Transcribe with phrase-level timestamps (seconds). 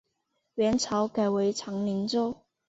[0.55, 2.37] 元朝改为长宁州。